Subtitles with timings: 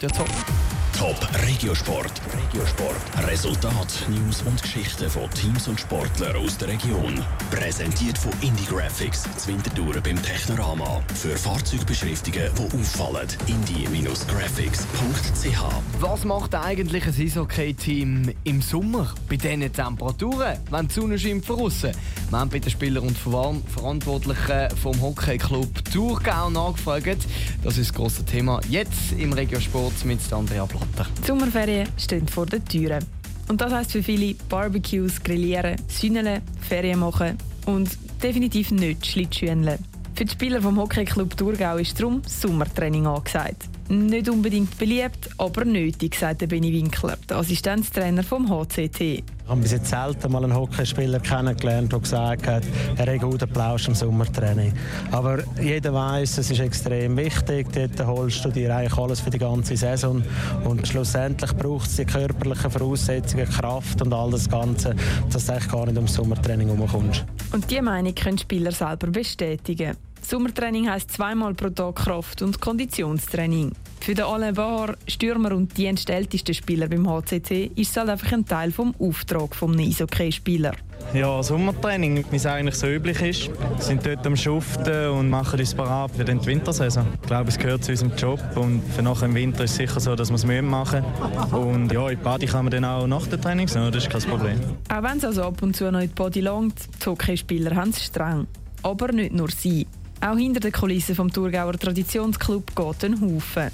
[0.00, 0.69] Ja, top.
[1.00, 1.16] Top
[1.48, 2.12] Regiosport.
[2.44, 2.94] Regiosport.
[3.26, 7.24] Resultat, News und Geschichten von Teams und Sportlern aus der Region.
[7.50, 11.00] Präsentiert von Indie Graphics, Zwintertouren beim Technorama.
[11.14, 13.26] Für Fahrzeugbeschriftungen, die auffallen.
[13.46, 15.62] indie-graphics.ch.
[16.00, 21.60] Was macht eigentlich ein Eishockey-Team im Sommer bei diesen Temperaturen, wenn die Sonne scheint von
[21.60, 21.92] außen?
[22.28, 27.26] Wir haben bei den Spielern und Verantwortlichen vom Hockeyclub Thurgau nachgefragt.
[27.64, 31.10] Das ist das grosse Thema jetzt im Regiosport mit Andrea Blatter.
[31.22, 33.04] Die Sommerferien stehen vor den Türen.
[33.48, 37.36] Und das heisst für viele Barbecues, Grillieren, Sünneln, Ferien machen
[37.66, 37.90] und
[38.22, 39.78] definitiv nicht Schlittschuhenle.
[40.14, 43.68] Für die Spieler vom Hockeyclub Thurgau ist darum Sommertraining angesagt.
[43.90, 49.00] Nicht unbedingt beliebt, aber nötig, sagt Benny Winkler, der Assistenztrainer vom HCT.
[49.00, 52.62] Ich habe bis jetzt selten mal einen Hockeyspieler kennengelernt, der gesagt hat,
[52.96, 54.72] er hat guten Plausch im Sommertraining.
[55.10, 57.66] Aber jeder weiß, es ist extrem wichtig.
[57.72, 60.22] Dort holst du dir eigentlich alles für die ganze Saison.
[60.62, 64.94] Und schlussendlich braucht es die körperlichen Voraussetzungen, Kraft und all das Ganze,
[65.32, 67.24] dass du eigentlich gar nicht ums Sommertraining herumkommst.
[67.52, 69.96] Und diese Meinung können Spieler selber bestätigen.
[70.30, 73.72] Sommertraining heisst zweimal pro Tag Kraft- und Konditionstraining.
[73.98, 78.46] Für den Alain Bahar, Stürmer und dienstältesten Spieler beim HCC, ist es halt einfach ein
[78.46, 80.74] Teil vom Auftrag des Eishockey-Spieler.
[81.14, 83.48] Ja, Sommertraining, wie es eigentlich so üblich ist.
[83.48, 87.04] Wir sind dort am Schuften und machen uns parat für die Wintersaison.
[87.20, 89.98] Ich glaube, es gehört zu unserem Job und für nach dem Winter ist es sicher
[89.98, 91.04] so, dass wir es machen
[91.50, 94.10] Und ja, in die Body kann man dann auch nach dem Training sein, das ist
[94.10, 94.60] kein Problem.
[94.94, 97.90] Auch wenn es also ab und zu noch in die Body langt, die Hockeyspieler haben
[97.90, 98.46] es streng.
[98.84, 99.88] Aber nicht nur sie.
[100.22, 103.70] Auch hinter den Kulissen vom Thurgauer Traditionsclub geht ein Haufen.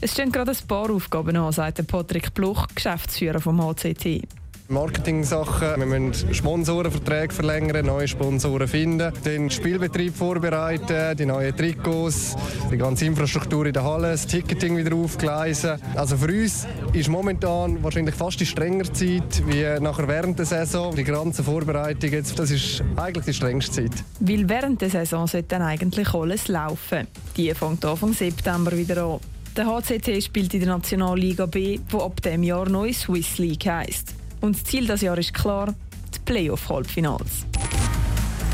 [0.00, 4.26] Es stehen gerade ein paar Aufgaben an, sagt Patrick Bluch, Geschäftsführer vom HCT.
[4.68, 5.78] Marketing-Sachen.
[5.78, 12.36] Wir müssen Sponsorenverträge verlängern, neue Sponsoren finden, den Spielbetrieb vorbereiten, die neuen Trikots,
[12.70, 15.80] die ganze Infrastruktur in der Halle, das Ticketing wieder aufgleisen.
[15.94, 20.94] Also für uns ist momentan wahrscheinlich fast die strengere Zeit wie nachher während der Saison.
[20.94, 24.04] Die ganze Vorbereitung jetzt, das ist eigentlich die strengste Zeit.
[24.20, 27.06] Weil während der Saison sollte dann eigentlich alles laufen.
[27.36, 29.20] Die fängt Anfang September wieder an.
[29.56, 34.14] Der HCT spielt in der Nationalliga B, wo ab dem Jahr neu Swiss League heisst.
[34.46, 35.74] Und das Ziel des Jahres ist klar,
[36.14, 37.44] die Playoff-Halbfinals.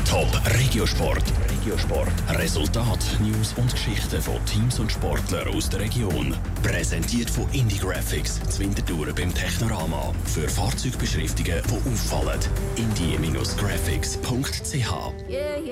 [0.09, 0.27] Top
[0.59, 1.21] Regiosport.
[1.51, 2.09] Regiosport.
[2.29, 6.35] Resultat, News und Geschichten von Teams und Sportlern aus der Region.
[6.63, 10.11] Präsentiert von Indie Graphics, Zwintertouren beim Technorama.
[10.25, 12.39] Für Fahrzeugbeschriftungen, die auffallen.
[12.75, 15.13] indie-graphics.ch